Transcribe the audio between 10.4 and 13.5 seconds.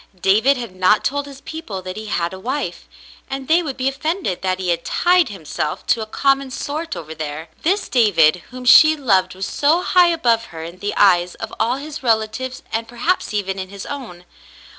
her in the eyes of all his relatives and perhaps